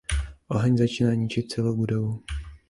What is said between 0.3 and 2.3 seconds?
Oheň začíná ničit celou budovu.